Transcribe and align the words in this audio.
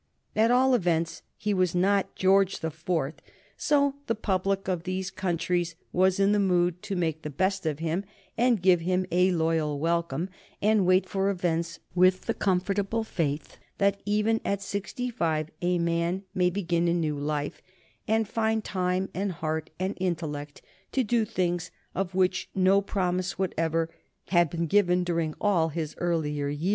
At 0.35 0.49
all 0.49 0.73
events, 0.73 1.21
he 1.37 1.53
was 1.53 1.75
not 1.75 2.15
George 2.15 2.61
the 2.61 2.71
Fourth. 2.71 3.21
So 3.55 3.97
the 4.07 4.15
public 4.15 4.67
of 4.67 4.81
these 4.81 5.11
countries 5.11 5.75
was 5.93 6.19
in 6.19 6.31
the 6.31 6.39
mood 6.39 6.81
to 6.81 6.95
make 6.95 7.21
the 7.21 7.29
best 7.29 7.67
of 7.67 7.77
him, 7.77 8.03
and 8.35 8.63
give 8.63 8.79
him 8.79 9.05
a 9.11 9.29
loyal 9.29 9.77
welcome, 9.77 10.29
and 10.59 10.87
wait 10.87 11.07
for 11.07 11.29
events 11.29 11.77
with 11.93 12.21
the 12.21 12.33
comfortable 12.33 13.03
faith 13.03 13.57
that 13.77 14.01
even 14.03 14.41
at 14.43 14.63
sixty 14.63 15.11
five 15.11 15.49
a 15.61 15.77
man 15.77 16.23
may 16.33 16.49
begin 16.49 16.87
a 16.87 16.95
new 16.95 17.15
life, 17.19 17.61
and 18.07 18.27
find 18.27 18.63
time 18.63 19.07
and 19.13 19.33
heart 19.33 19.69
and 19.79 19.95
intellect 19.99 20.63
to 20.93 21.03
do 21.03 21.25
things 21.25 21.69
of 21.93 22.15
which 22.15 22.49
no 22.55 22.81
promise 22.81 23.37
whatever 23.37 23.87
had 24.29 24.49
been 24.49 24.65
given 24.65 25.03
during 25.03 25.35
all 25.39 25.69
his 25.69 25.93
earlier 25.99 26.47
years. 26.47 26.59